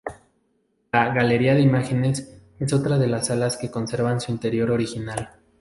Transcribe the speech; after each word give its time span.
La 0.93 1.13
"Galería 1.13 1.53
de 1.53 1.61
imágenes" 1.61 2.35
es 2.59 2.73
otra 2.73 2.97
de 2.97 3.05
las 3.05 3.27
salas 3.27 3.55
que 3.55 3.69
conservan 3.69 4.19
su 4.19 4.31
interior 4.31 4.71
original. 4.71 5.29